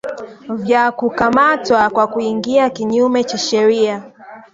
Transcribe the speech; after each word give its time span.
vya 0.55 0.91
kukamatwa 0.91 1.89
kwa 1.89 2.07
kuingia 2.07 2.69
kinyume 2.69 3.23
cha 3.23 3.37
sheria 3.37 4.11